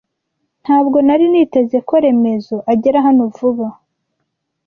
Ntabwo 0.63 0.97
nari 1.07 1.25
niteze 1.31 1.77
ko 1.87 1.93
Remezo 2.03 2.55
agera 2.73 2.97
hano 3.07 3.23
vuba. 3.35 3.67